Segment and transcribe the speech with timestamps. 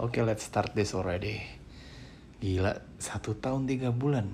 [0.00, 1.36] Oke, okay, let's start this already.
[2.40, 4.24] Gila, satu tahun tiga bulan.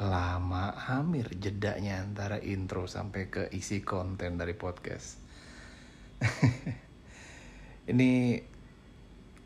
[0.00, 5.20] Lama hamir jedanya antara intro sampai ke isi konten dari podcast.
[7.92, 8.12] Ini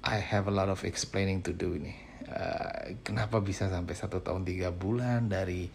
[0.07, 1.99] I have a lot of explaining to do nih.
[2.31, 5.67] Uh, kenapa bisa sampai satu tahun tiga bulan dari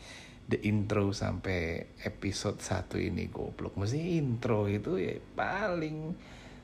[0.48, 3.76] the intro sampai episode satu ini goblok.
[3.76, 6.16] Mesti intro itu ya paling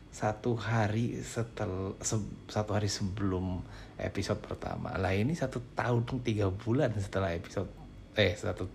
[0.10, 2.18] satu hari setel se,
[2.50, 3.62] satu hari sebelum
[4.02, 4.98] episode pertama.
[4.98, 7.70] Lah ini satu tahun tiga bulan setelah episode
[8.18, 8.66] eh satu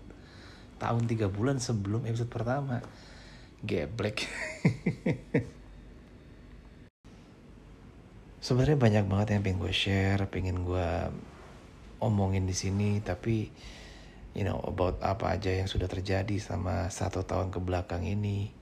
[0.79, 2.79] tahun tiga bulan sebelum episode pertama.
[3.65, 4.23] Geblek.
[8.45, 10.89] Sebenarnya banyak banget yang pengen gue share pengen gue
[11.97, 13.49] omongin di sini tapi
[14.37, 18.53] you know about apa aja yang sudah terjadi sama satu tahun ke belakang ini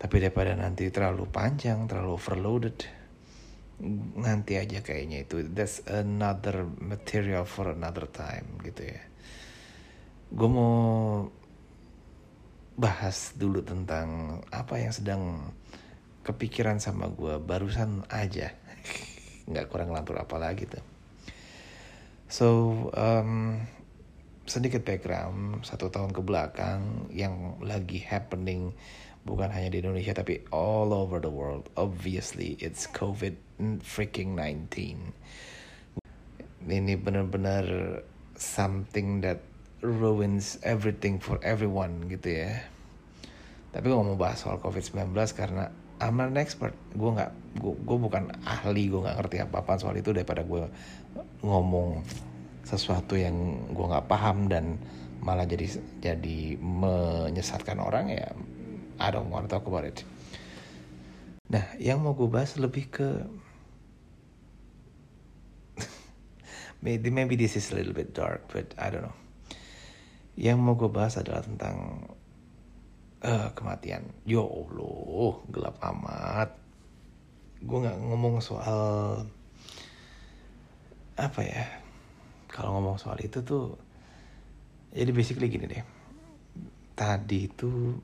[0.00, 2.88] tapi daripada nanti terlalu panjang, terlalu overloaded,
[4.16, 5.44] nanti aja kayaknya itu.
[5.44, 9.02] That's another material for another time gitu ya.
[10.32, 10.74] Gue mau
[12.80, 15.52] bahas dulu tentang apa yang sedang
[16.24, 18.56] kepikiran sama gue barusan aja.
[19.52, 20.84] Nggak kurang lantur apa lagi tuh.
[22.30, 22.48] So,
[22.96, 23.60] um,
[24.48, 28.72] sedikit background satu tahun ke belakang yang lagi happening
[29.24, 31.68] bukan hanya di Indonesia tapi all over the world.
[31.76, 33.36] Obviously, it's COVID
[33.84, 35.12] freaking 19.
[36.64, 37.64] Ini benar-benar
[38.36, 39.40] something that
[39.80, 42.64] ruins everything for everyone gitu ya.
[43.70, 46.72] Tapi gue mau bahas soal COVID-19 karena I'm an expert.
[46.96, 50.64] Gue nggak, gue, bukan ahli, gue nggak ngerti apa-apa soal itu daripada gue
[51.44, 52.00] ngomong
[52.64, 53.36] sesuatu yang
[53.72, 54.80] gue nggak paham dan
[55.20, 55.68] malah jadi
[56.00, 58.32] jadi menyesatkan orang ya
[59.00, 60.04] I don't want to talk about it.
[61.48, 63.08] Nah, yang mau gue bahas lebih ke
[66.84, 69.16] maybe maybe this is a little bit dark, but I don't know.
[70.36, 72.06] Yang mau gue bahas adalah tentang
[73.24, 74.04] uh, kematian.
[74.28, 76.50] Yo Allah, gelap amat.
[77.64, 79.24] Gue nggak ngomong soal
[81.16, 81.64] apa ya.
[82.52, 83.80] Kalau ngomong soal itu tuh,
[84.92, 85.84] jadi basically gini deh.
[86.94, 87.96] Tadi itu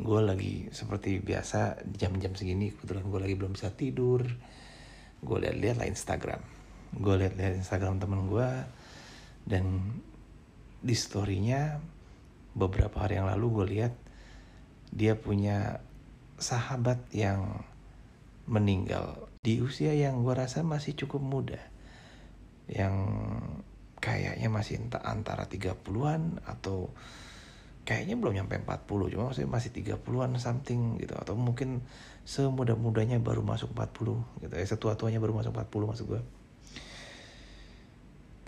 [0.00, 4.24] gue lagi seperti biasa jam-jam segini kebetulan gue lagi belum bisa tidur.
[5.20, 6.40] Gue lihat-lihat lah Instagram.
[6.96, 8.48] Gue lihat-lihat Instagram temen gue
[9.44, 9.64] dan
[10.80, 11.76] di storynya
[12.56, 13.94] beberapa hari yang lalu gue lihat
[14.90, 15.84] dia punya
[16.40, 17.62] sahabat yang
[18.48, 21.60] meninggal di usia yang gue rasa masih cukup muda
[22.66, 22.96] yang
[24.00, 26.90] kayaknya masih entah antara 30-an atau
[27.88, 31.14] kayaknya belum nyampe 40 cuma maksudnya masih 30-an something gitu.
[31.16, 31.82] Atau mungkin
[32.24, 34.54] semudah-mudahnya baru masuk 40 gitu.
[34.54, 36.22] Ya setua-tuanya baru masuk 40 maksud gue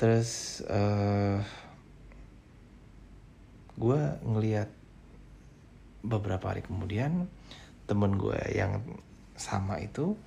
[0.02, 1.38] terus uh,
[3.78, 4.66] gue ngeliat
[6.02, 7.30] beberapa hari kemudian
[7.86, 8.82] temen gue yang
[9.38, 10.18] sama itu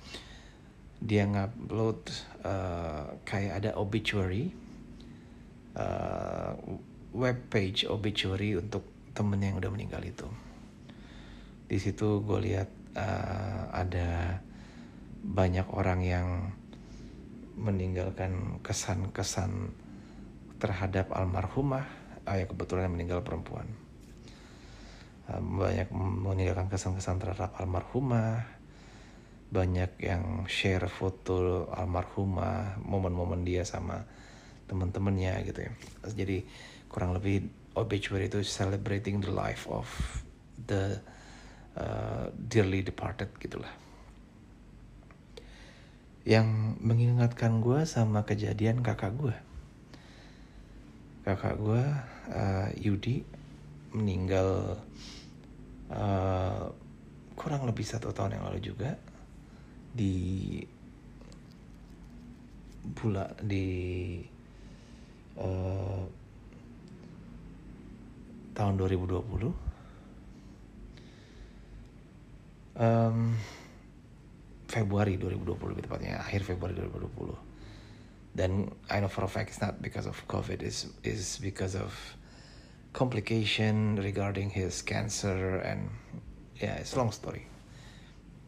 [1.04, 2.08] dia ngupload
[2.40, 4.48] uh, kayak ada obituary
[5.76, 6.56] uh,
[7.12, 10.28] web page obituary untuk temen yang udah meninggal itu.
[11.66, 14.38] Di situ gue lihat uh, ada
[15.24, 16.28] banyak orang yang
[17.56, 19.72] meninggalkan kesan-kesan
[20.60, 21.88] terhadap almarhumah
[22.28, 23.66] uh, ya kebetulan meninggal perempuan.
[25.26, 28.44] Uh, banyak meninggalkan kesan-kesan terhadap almarhumah
[29.46, 34.02] banyak yang share foto almarhumah momen-momen dia sama
[34.66, 35.72] teman-temannya gitu ya.
[36.10, 36.42] Jadi
[36.90, 39.86] kurang lebih obituary itu celebrating the life of
[40.56, 40.96] the
[41.76, 43.70] uh, dearly departed gitulah
[46.26, 49.36] yang mengingatkan gue sama kejadian kakak gue
[51.22, 51.84] kakak gue
[52.34, 53.22] uh, Yudi
[53.94, 54.80] meninggal
[55.92, 56.66] uh,
[57.38, 58.98] kurang lebih satu tahun yang lalu juga
[59.94, 60.58] di
[62.86, 63.68] bulan di
[65.38, 66.02] uh,
[68.56, 69.52] tahun 2020
[72.80, 73.36] um,
[74.66, 77.36] Februari 2020 lebih tepatnya akhir Februari 2020
[78.36, 81.92] dan I know for a fact it's not because of COVID is is because of
[82.92, 85.88] complication regarding his cancer and
[86.60, 87.48] yeah it's a long story.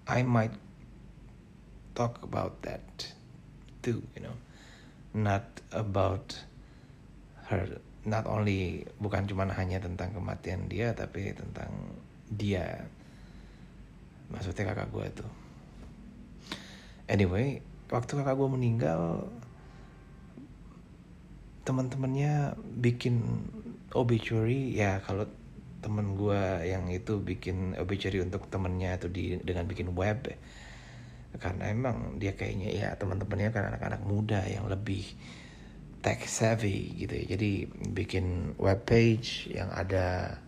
[0.08, 0.52] I might
[1.96, 3.12] talk about that
[3.80, 4.36] too you know
[5.16, 6.36] not about
[7.48, 11.70] her not only bukan cuma hanya tentang kematian dia tapi tentang
[12.32, 12.88] dia.
[14.28, 15.26] Maksudnya kakak gue itu
[17.08, 19.00] anyway waktu kakak gue meninggal
[21.64, 23.44] teman-temannya bikin
[23.92, 24.76] obituary.
[24.76, 25.28] Ya kalau
[25.84, 30.32] temen gue yang itu bikin obituary untuk temennya itu di dengan bikin web.
[31.36, 35.04] Karena emang dia kayaknya ya teman-temannya kan anak-anak muda yang lebih
[36.08, 37.36] tech savvy gitu ya.
[37.36, 40.40] Jadi bikin web page yang ada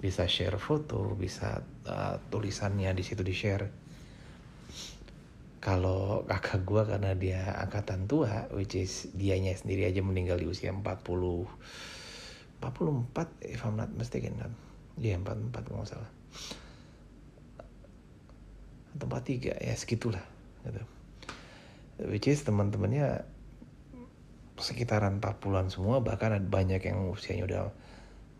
[0.00, 3.66] bisa share foto bisa uh, tulisannya di situ di share
[5.58, 10.70] kalau kakak gue karena dia angkatan tua which is dianya sendiri aja meninggal di usia
[10.72, 10.80] 40
[12.62, 14.56] 44 if I'm not mistaken kan?
[14.96, 16.10] Ya yeah, 44 kalau salah.
[18.96, 20.24] Tempat tiga ya segitulah
[20.64, 20.82] gitu.
[22.08, 23.26] Which is teman-temannya
[24.58, 27.62] sekitaran 40-an semua bahkan ada banyak yang usianya udah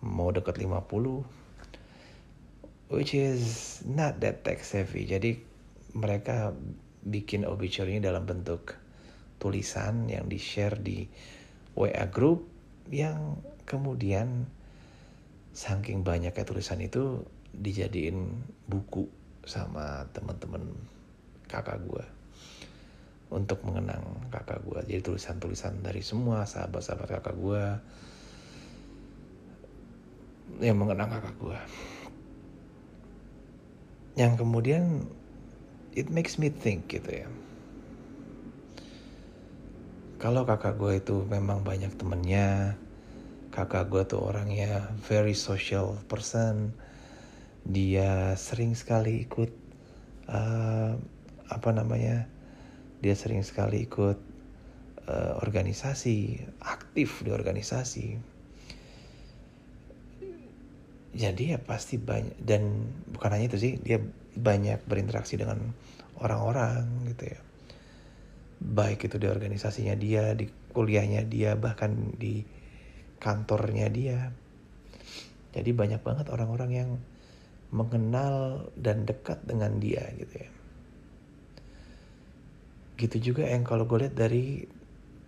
[0.03, 1.38] mau deket 50
[2.88, 5.05] which is not that tech savvy.
[5.05, 5.37] Jadi
[5.97, 6.53] mereka
[7.05, 8.76] bikin obituary dalam bentuk
[9.38, 11.06] tulisan yang di share di
[11.79, 12.49] WA group
[12.91, 13.38] yang
[13.69, 14.49] kemudian
[15.55, 17.23] saking banyaknya tulisan itu
[17.55, 19.06] dijadiin buku
[19.47, 20.65] sama teman-teman
[21.49, 22.18] kakak gue
[23.28, 24.02] untuk mengenang
[24.32, 27.64] kakak gue jadi tulisan-tulisan dari semua sahabat-sahabat kakak gue
[30.64, 31.58] yang mengenang kakak gue
[34.19, 35.06] yang kemudian
[35.94, 37.28] it makes me think gitu ya.
[40.19, 42.74] Kalau kakak gue itu memang banyak temennya
[43.54, 46.74] kakak gue tuh orangnya very social person.
[47.62, 49.54] Dia sering sekali ikut
[50.26, 50.98] uh,
[51.46, 52.26] apa namanya
[52.98, 54.18] dia sering sekali ikut
[55.06, 58.06] uh, organisasi aktif di organisasi.
[61.18, 63.98] Jadi ya pasti banyak dan bukan hanya itu sih dia
[64.38, 65.74] banyak berinteraksi dengan
[66.20, 67.40] orang-orang gitu ya.
[68.58, 72.42] Baik itu di organisasinya dia di kuliahnya dia bahkan di
[73.18, 74.30] kantornya dia.
[75.54, 76.90] Jadi banyak banget orang-orang yang
[77.74, 80.50] mengenal dan dekat dengan dia gitu ya.
[82.98, 84.66] Gitu juga yang kalau gue lihat dari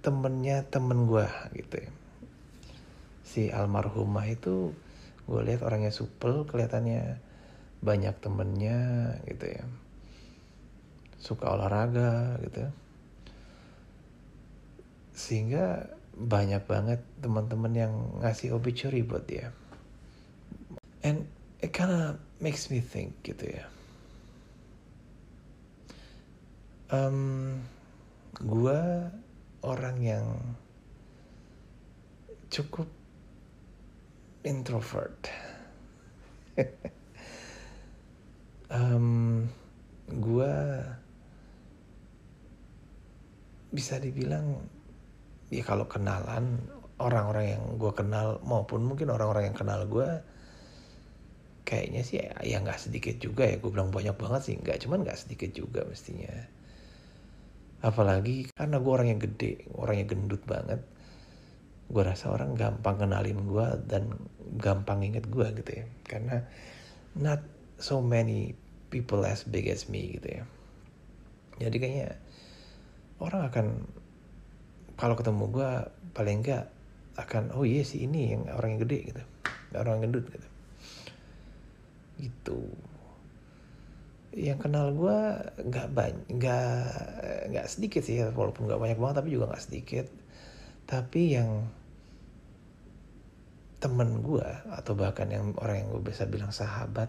[0.02, 1.90] temennya temen gue gitu ya.
[3.22, 4.74] Si almarhumah itu
[5.30, 7.22] gue lihat orangnya supel kelihatannya
[7.78, 8.78] banyak temennya
[9.30, 9.64] gitu ya.
[11.22, 12.70] Suka olahraga gitu ya.
[15.14, 19.54] Sehingga banyak banget teman-teman yang ngasih obituary buat dia.
[21.06, 21.30] And
[21.62, 23.64] it kinda makes me think gitu ya.
[26.90, 27.62] Um,
[28.42, 29.10] gua
[29.62, 30.26] orang yang
[32.50, 32.90] cukup
[34.42, 35.30] introvert.
[38.74, 39.46] um,
[40.10, 40.82] gua
[43.70, 44.58] bisa dibilang
[45.54, 46.58] ya kalau kenalan
[46.98, 50.10] orang-orang yang gue kenal maupun mungkin orang-orang yang kenal gue
[51.62, 55.18] kayaknya sih ya nggak sedikit juga ya gue bilang banyak banget sih nggak cuman nggak
[55.22, 56.34] sedikit juga mestinya
[57.80, 60.84] apalagi karena gue orang yang gede orang yang gendut banget
[61.90, 64.14] gue rasa orang gampang kenalin gue dan
[64.62, 65.84] gampang inget gue gitu ya.
[66.06, 66.46] Karena
[67.18, 67.42] not
[67.82, 68.54] so many
[68.94, 70.42] people as big as me gitu ya.
[71.58, 72.10] Jadi kayaknya
[73.18, 73.66] orang akan
[74.94, 75.70] kalau ketemu gue
[76.14, 76.70] paling enggak
[77.18, 79.22] akan oh iya sih ini yang orang yang gede gitu.
[79.74, 80.48] Orang yang gendut gitu.
[82.22, 82.60] Gitu
[84.30, 85.18] yang kenal gue
[85.66, 86.86] nggak banyak nggak
[87.50, 90.06] nggak sedikit sih walaupun nggak banyak banget tapi juga nggak sedikit.
[90.86, 91.66] Tapi yang
[93.80, 97.08] temen gue atau bahkan yang orang yang gue bisa bilang sahabat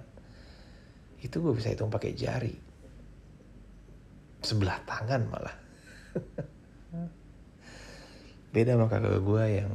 [1.22, 2.56] itu gue bisa hitung pakai jari.
[4.42, 5.56] Sebelah tangan malah.
[8.56, 9.72] Beda sama kakak gue yang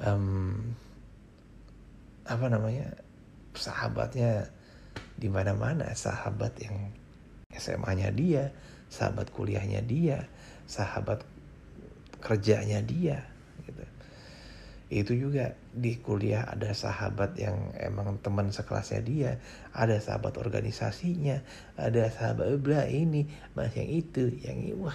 [0.00, 0.24] um,
[2.26, 2.90] apa namanya
[3.54, 4.50] sahabatnya
[5.16, 5.90] di mana-mana.
[5.96, 6.92] Sahabat yang
[7.56, 8.52] SMA-nya dia
[8.86, 10.30] sahabat kuliahnya dia
[10.66, 11.22] sahabat
[12.22, 13.22] kerjanya dia
[13.66, 13.84] gitu.
[14.86, 19.30] Itu juga di kuliah ada sahabat yang emang teman sekelasnya dia
[19.74, 21.42] ada sahabat organisasinya
[21.74, 23.26] ada sahabat bla ini
[23.58, 24.94] mas yang itu yang ini wah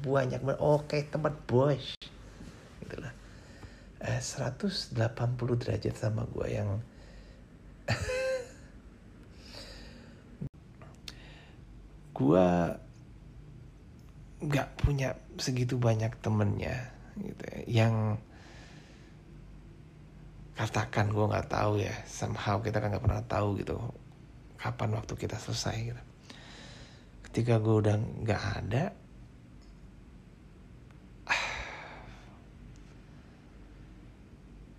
[0.00, 0.60] banyak banget.
[0.60, 2.00] Oke tempat bos.
[2.80, 3.12] Gitulah
[4.00, 4.96] eh, 180
[5.60, 6.80] derajat sama gue yang
[12.16, 12.48] gue
[14.40, 16.88] nggak punya segitu banyak temennya
[17.20, 18.16] gitu ya, yang
[20.56, 23.76] katakan gue nggak tahu ya somehow kita kan nggak pernah tahu gitu
[24.56, 26.02] kapan waktu kita selesai gitu.
[27.28, 28.84] Ketika gue udah nggak ada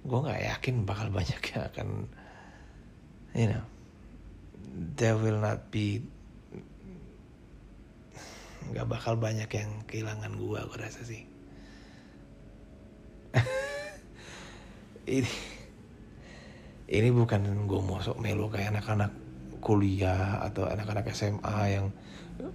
[0.07, 1.89] gue nggak yakin bakal banyak yang akan
[3.35, 3.65] you know
[4.95, 5.99] there will not be
[8.73, 11.23] nggak bakal banyak yang kehilangan gue gue rasa sih
[15.17, 15.31] ini
[16.87, 19.11] ini bukan gue mau sok melo kayak anak-anak
[19.59, 21.91] kuliah atau anak-anak SMA yang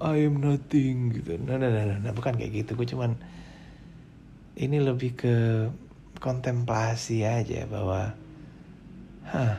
[0.01, 2.13] I am nothing gitu nah nah nah, nah.
[2.15, 3.19] bukan kayak gitu gue cuman
[4.57, 5.37] ini lebih ke
[6.23, 8.15] kontemplasi aja bahwa
[9.27, 9.59] hah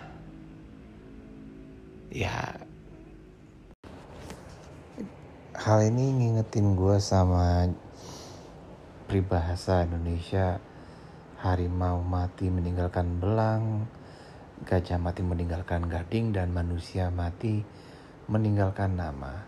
[2.13, 2.62] ya
[5.63, 7.71] hal ini ngingetin gue sama
[9.07, 10.59] peribahasa Indonesia.
[11.39, 13.87] Harimau mati meninggalkan belang
[14.67, 17.63] gajah mati meninggalkan gading dan manusia mati
[18.27, 19.47] meninggalkan nama.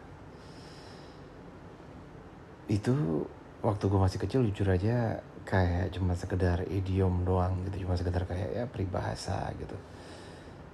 [2.71, 3.27] Itu
[3.59, 7.83] waktu gue masih kecil jujur aja kayak cuma sekedar idiom doang gitu.
[7.83, 9.75] Cuma sekedar kayak ya peribahasa gitu.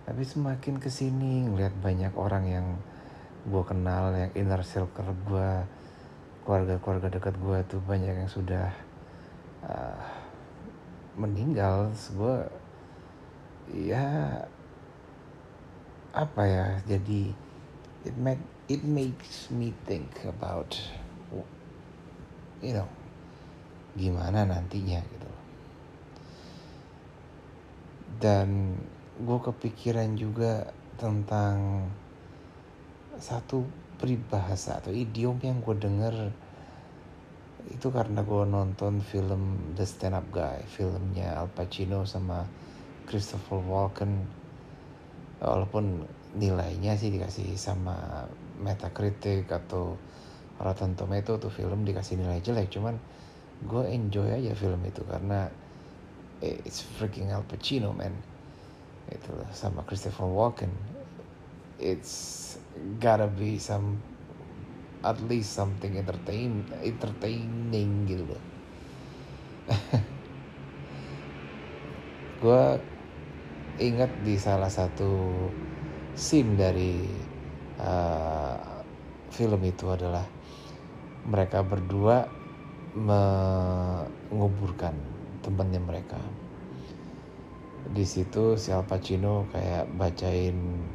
[0.06, 2.68] Tapi semakin ke sini ngeliat banyak orang yang
[3.42, 5.52] gue kenal yang inner circle gue
[6.46, 8.70] keluarga-keluarga dekat gue tuh banyak yang sudah
[9.66, 10.02] uh,
[11.18, 11.90] meninggal.
[12.14, 12.46] Gue
[13.72, 14.42] ya
[16.12, 17.32] apa ya jadi
[18.04, 20.76] it make it makes me think about
[22.60, 22.90] you know
[23.96, 25.32] gimana nantinya gitu.
[28.22, 28.78] Dan
[29.18, 31.90] gue kepikiran juga tentang
[33.22, 33.64] satu
[34.02, 36.16] peribahasa atau idiom yang gue denger
[37.70, 42.42] itu karena gue nonton film The Stand Up Guy filmnya Al Pacino sama
[43.06, 44.26] Christopher Walken.
[45.42, 46.06] Walaupun
[46.38, 48.26] nilainya sih dikasih sama
[48.62, 49.98] Metacritic atau
[50.62, 52.74] Rotten Tomato tuh film dikasih nilai jelek.
[52.74, 52.98] Cuman
[53.62, 55.50] gue enjoy aja film itu karena
[56.42, 58.14] it's freaking Al Pacino man.
[59.10, 60.74] Itu sama Christopher Walken.
[61.82, 62.58] It's
[63.00, 63.98] gotta be some
[65.02, 68.44] at least something entertain entertaining gitu loh.
[72.42, 72.64] Gue
[73.82, 75.10] ingat di salah satu
[76.14, 77.02] scene dari
[77.82, 78.58] uh,
[79.34, 80.26] film itu adalah
[81.26, 82.30] mereka berdua
[82.94, 84.94] menguburkan
[85.42, 86.22] temannya mereka.
[87.92, 90.86] Di situ si Al Pacino kayak bacain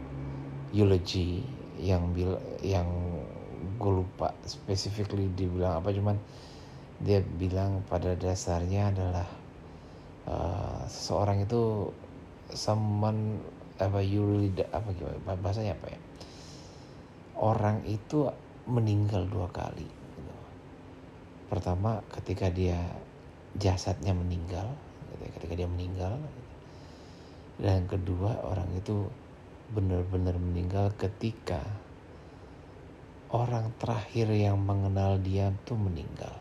[0.70, 2.88] eulogy yang bil yang
[3.76, 6.16] gue lupa specifically dibilang apa cuman
[7.00, 9.28] dia bilang pada dasarnya adalah
[10.24, 11.92] uh, seseorang itu
[12.52, 13.36] someone
[13.76, 16.00] apa you really apa gimana bahasanya apa ya?
[17.36, 18.32] Orang itu
[18.64, 20.06] meninggal dua kali
[21.46, 22.78] pertama ketika dia
[23.54, 24.66] jasadnya meninggal
[25.14, 26.18] gitu ya, ketika dia meninggal
[27.62, 29.06] dan kedua orang itu
[29.74, 31.62] benar-benar meninggal ketika
[33.34, 36.34] orang terakhir yang mengenal dia tuh meninggal.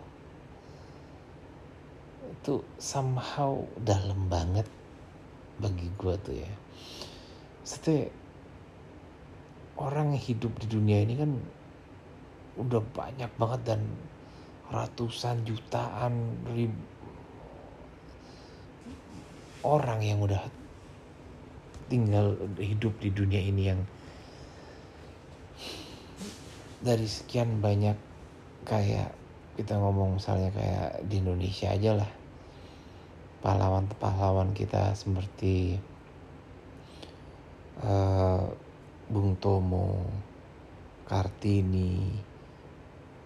[2.30, 4.70] Itu somehow dalam banget
[5.58, 6.52] bagi gue tuh ya.
[7.66, 8.14] Setelah
[9.82, 11.32] orang yang hidup di dunia ini kan
[12.56, 13.82] udah banyak banget dan
[14.72, 16.96] ratusan jutaan ribu
[19.66, 20.46] orang yang udah
[21.88, 23.82] tinggal hidup di dunia ini yang
[26.82, 27.98] dari sekian banyak
[28.66, 29.14] kayak
[29.56, 32.12] kita ngomong misalnya kayak di Indonesia aja lah.
[33.40, 35.78] Pahlawan-pahlawan kita seperti
[37.82, 38.42] uh,
[39.06, 40.02] Bung Tomo,
[41.06, 42.10] Kartini,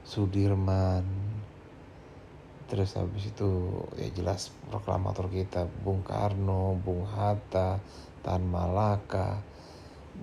[0.04, 1.30] Sudirman
[2.70, 3.50] terus habis itu
[3.98, 7.82] ya jelas proklamator kita Bung Karno, Bung Hatta,
[8.30, 9.42] Tan Malaka.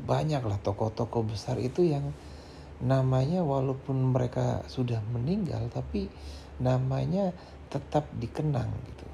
[0.07, 2.15] Banyaklah tokoh-tokoh besar itu yang
[2.79, 6.07] namanya walaupun mereka sudah meninggal tapi
[6.63, 7.35] namanya
[7.67, 9.07] tetap dikenang gitu.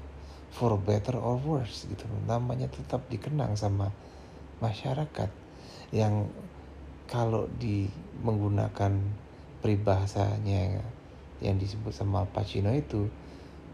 [0.53, 2.05] For better or worse gitu.
[2.29, 3.89] Namanya tetap dikenang sama
[4.61, 5.33] masyarakat
[5.89, 6.29] yang
[7.09, 7.89] kalau di
[8.21, 8.93] menggunakan
[9.65, 10.85] peribahasanya
[11.41, 13.09] yang disebut sama Pacino itu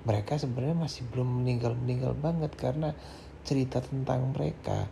[0.07, 2.95] mereka sebenarnya masih belum meninggal meninggal banget karena
[3.43, 4.87] cerita tentang mereka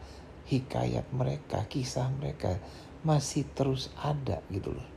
[0.48, 2.56] hikayat mereka kisah mereka
[3.04, 4.90] masih terus ada gitu loh.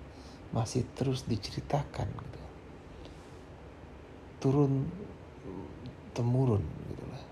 [0.51, 2.41] Masih terus diceritakan gitu.
[4.41, 4.87] Turun
[6.15, 7.25] temurun gitu loh.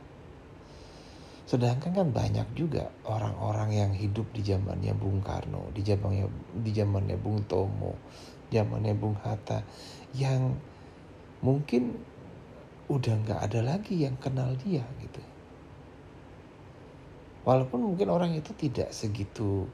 [1.48, 6.28] Sedangkan kan banyak juga orang-orang yang hidup di zamannya Bung Karno di zamannya
[6.60, 7.96] di zamannya Bung Tomo
[8.52, 9.64] zamannya Bung Hatta
[10.12, 10.56] yang
[11.40, 11.96] mungkin
[12.88, 15.20] udah nggak ada lagi yang kenal dia gitu
[17.48, 19.64] walaupun mungkin orang itu tidak segitu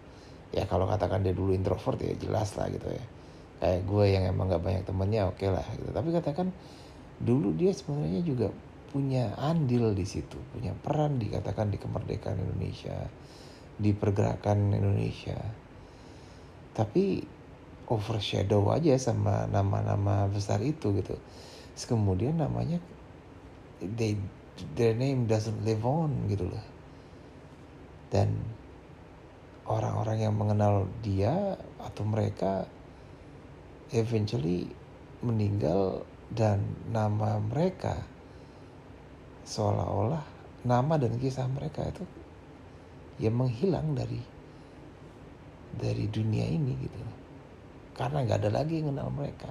[0.55, 3.05] ya kalau katakan dia dulu introvert ya jelas lah gitu ya.
[3.59, 5.91] Kayak gue yang emang gak banyak temennya oke okay lah gitu.
[5.91, 6.55] Tapi katakan
[7.19, 8.55] dulu dia sebenarnya juga
[8.95, 12.95] punya andil di situ punya peran dikatakan di kemerdekaan Indonesia
[13.75, 15.35] di pergerakan Indonesia.
[16.79, 17.19] Tapi
[17.91, 21.19] overshadow aja sama nama-nama besar itu gitu.
[21.75, 22.79] Terus kemudian namanya
[23.83, 24.15] they
[24.79, 26.74] their name doesn't live on gitu loh
[28.15, 28.31] dan
[29.67, 32.71] orang-orang yang mengenal dia atau mereka
[33.91, 34.71] eventually
[35.19, 36.63] meninggal dan
[36.95, 38.07] nama mereka
[39.43, 40.23] seolah-olah
[40.63, 42.07] nama dan kisah mereka itu
[43.19, 44.19] ya menghilang dari
[45.75, 46.99] dari dunia ini gitu.
[47.95, 49.51] Karena nggak ada lagi yang kenal mereka.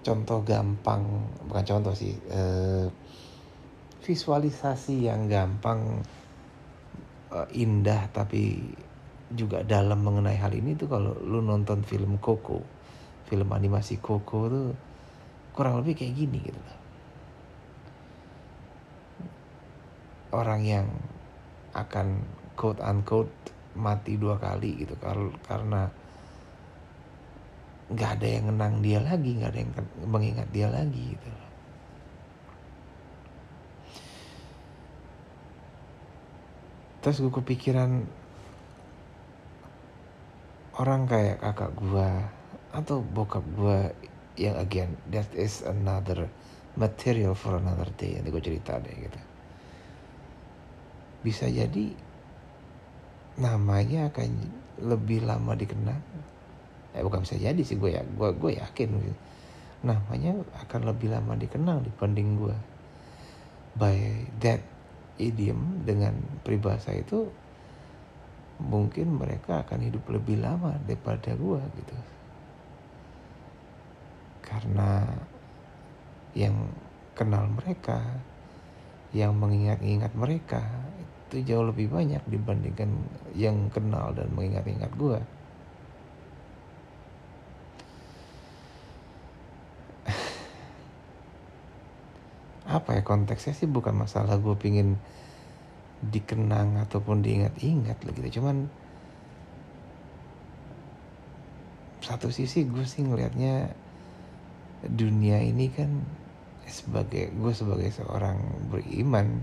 [0.00, 1.04] Contoh gampang
[1.44, 2.88] bukan contoh sih eh,
[4.00, 6.00] visualisasi yang gampang
[7.32, 8.72] uh, indah tapi
[9.30, 12.80] juga dalam mengenai hal ini tuh kalau lu nonton film Coco
[13.30, 14.74] film animasi Coco tuh
[15.54, 16.78] kurang lebih kayak gini gitu loh.
[20.34, 20.90] Orang yang
[21.78, 22.26] akan
[22.58, 23.30] quote unquote
[23.78, 24.98] mati dua kali gitu
[25.46, 25.86] karena
[27.90, 29.72] nggak ada yang menang dia lagi nggak ada yang
[30.10, 31.49] mengingat dia lagi gitu loh
[37.00, 38.04] terus gue kepikiran
[40.76, 42.08] orang kayak kakak gue
[42.70, 43.78] atau bokap gue
[44.40, 46.30] yang again that is another
[46.78, 48.16] material for another day.
[48.16, 49.20] Yang gue cerita deh gitu.
[51.20, 51.92] Bisa jadi
[53.40, 54.30] namanya akan
[54.80, 56.00] lebih lama dikenang
[56.90, 59.18] eh bukan bisa jadi sih gue ya gue gue yakin gitu.
[59.86, 60.34] namanya
[60.66, 62.56] akan lebih lama dikenal dibanding gue
[63.78, 64.60] by that
[65.20, 67.28] idiom dengan peribahasa itu
[68.60, 71.96] mungkin mereka akan hidup lebih lama daripada gue gitu.
[74.40, 75.04] Karena
[76.32, 76.56] yang
[77.12, 78.00] kenal mereka
[79.10, 80.62] yang mengingat-ingat mereka
[81.26, 82.90] itu jauh lebih banyak dibandingkan
[83.34, 85.18] yang kenal dan mengingat-ingat gue
[92.70, 94.94] apa ya konteksnya sih bukan masalah gue pingin
[96.06, 98.40] dikenang ataupun diingat-ingat lah gitu.
[98.40, 98.70] Cuman
[102.00, 103.74] satu sisi gue sih ngelihatnya
[104.86, 105.90] dunia ini kan
[106.64, 108.38] sebagai gue sebagai seorang
[108.70, 109.42] beriman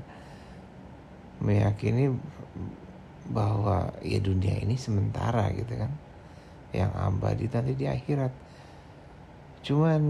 [1.43, 2.09] meyakini
[3.27, 5.91] bahwa ya dunia ini sementara gitu kan.
[6.71, 8.33] Yang abadi nanti di akhirat.
[9.67, 10.01] Cuman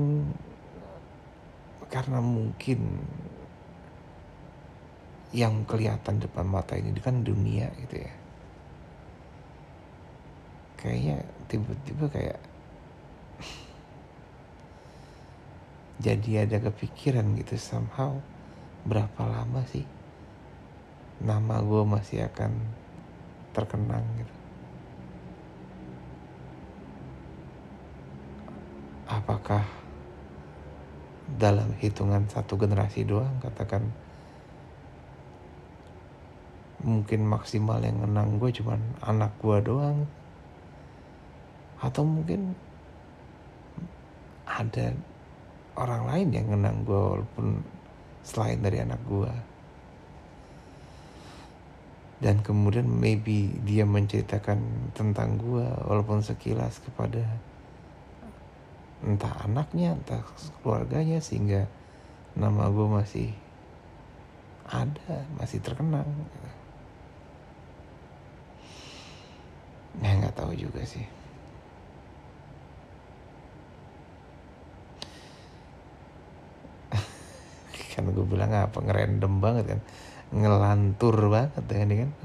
[1.87, 2.99] karena mungkin
[5.35, 8.13] yang kelihatan depan mata ini kan dunia gitu ya.
[10.79, 11.17] Kayaknya
[11.51, 12.39] tiba-tiba kayak
[16.05, 18.15] jadi ada kepikiran gitu somehow.
[18.87, 19.83] Berapa lama sih
[21.19, 22.55] nama gue masih akan
[23.51, 24.35] terkenang gitu?
[29.07, 29.86] Apakah
[31.35, 33.83] dalam hitungan satu generasi doang katakan
[36.87, 40.07] mungkin maksimal yang menang gue cuman anak gue doang.
[41.77, 42.55] Atau mungkin
[44.47, 44.95] ada
[45.77, 47.61] orang lain yang menang gue walaupun
[48.25, 49.29] selain dari anak gue
[52.17, 54.57] dan kemudian maybe dia menceritakan
[54.97, 57.21] tentang gue walaupun sekilas kepada
[59.05, 60.25] entah anaknya entah
[60.65, 61.69] keluarganya sehingga
[62.33, 63.29] nama gue masih
[64.67, 66.05] ada masih terkenang
[69.97, 71.01] ya nggak tahu juga sih.
[77.93, 79.79] Kan gue bilang apa ngerandom banget kan.
[80.29, 82.11] Ngelantur banget ya ini kan.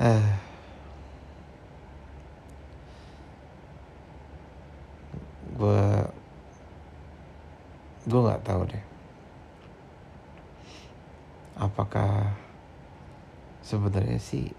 [0.00, 0.40] Ah
[5.60, 5.84] gue
[8.10, 8.84] gue nggak tahu deh.
[11.54, 12.34] Apakah
[13.62, 14.50] sebenarnya sih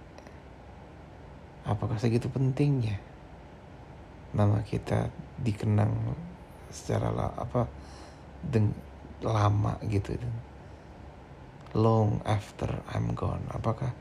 [1.68, 2.98] apakah segitu pentingnya
[4.32, 5.12] nama kita
[5.44, 6.16] dikenang
[6.72, 7.68] secara apa
[8.40, 8.72] deng,
[9.20, 10.16] lama gitu
[11.76, 13.44] long after I'm gone.
[13.52, 13.92] Apakah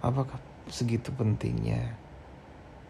[0.00, 0.38] apakah
[0.70, 1.98] segitu pentingnya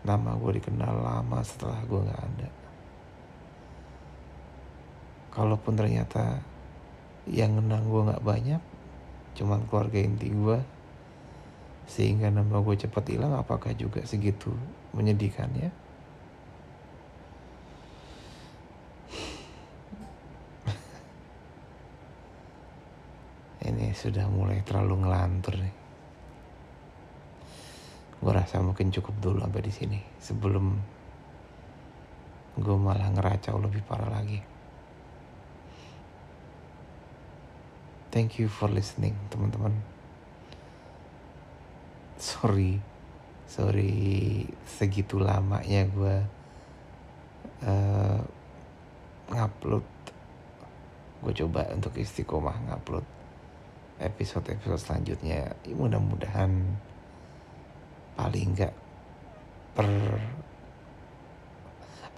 [0.05, 2.60] nama gue dikenal lama setelah gue nggak ada
[5.31, 6.43] kalaupun ternyata
[7.31, 8.63] yang kenang gue nggak banyak
[9.39, 10.59] cuman keluarga inti gue
[11.91, 14.55] sehingga nama gue cepat hilang apakah juga segitu
[14.95, 15.91] menyedihkannya?
[23.67, 25.75] Ini sudah mulai terlalu ngelantur nih.
[28.23, 30.79] Gue rasa mungkin cukup dulu sampai di sini sebelum
[32.55, 34.50] gue malah ngeracau lebih parah lagi
[38.11, 39.75] thank you for listening teman-teman.
[42.19, 42.83] Sorry.
[43.47, 46.17] Sorry segitu lamanya gue
[47.67, 48.21] uh,
[49.31, 49.87] ngupload.
[51.23, 53.07] Gue coba untuk istiqomah ngupload
[54.03, 55.55] episode-episode selanjutnya.
[55.71, 56.51] Mudah-mudahan
[58.19, 58.75] paling enggak
[59.73, 59.89] per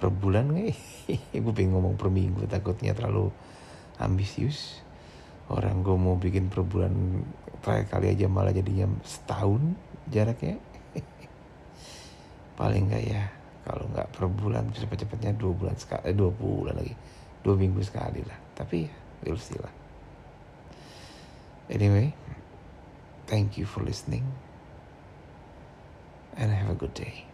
[0.03, 0.51] per bulan
[1.31, 3.31] gue pengen ngomong per minggu takutnya terlalu
[4.03, 4.83] ambisius
[5.53, 7.23] orang gue mau bikin per bulan
[7.61, 9.77] terakhir kali aja malah jadinya setahun
[10.09, 10.57] jaraknya.
[12.59, 13.23] Paling enggak ya
[13.63, 16.95] kalau nggak per bulan cepet-cepetnya dua bulan sekali eh, dua bulan lagi.
[17.43, 18.39] Dua minggu sekali lah.
[18.57, 19.39] Tapi ya we'll
[21.71, 22.13] anyway
[23.27, 24.27] thank you for listening
[26.37, 27.32] and have a good day.